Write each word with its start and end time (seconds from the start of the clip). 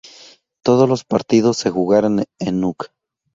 Todos 0.63 0.89
los 0.89 1.03
partidos 1.05 1.57
se 1.57 1.69
jugaron 1.69 2.23
en 2.39 2.59
Nuuk. 2.59 2.87